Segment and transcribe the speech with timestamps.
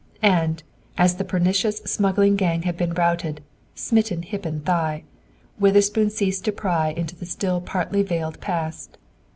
[0.23, 0.63] And,
[0.97, 3.39] as the pernicious smuggling gang had been routed,
[3.75, 5.03] "smitten hip and thigh,"
[5.59, 8.97] Witherspoon ceased to pry into the still partly veiled past.